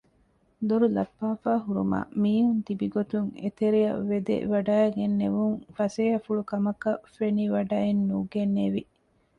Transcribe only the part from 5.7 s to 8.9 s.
ފަސޭހަފުޅުކަމަކަށް ފެނިވަޑައެއް ނުގެނެވި